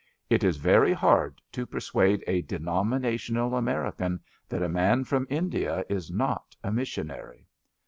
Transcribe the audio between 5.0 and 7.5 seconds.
from India is not a missionary.